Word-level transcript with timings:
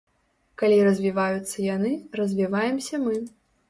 Калі 0.61 0.79
развіваюцца 0.87 1.57
яны, 1.75 1.95
развіваемся 2.25 2.95
мы. 3.09 3.27